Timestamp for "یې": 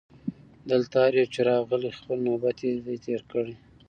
2.65-2.71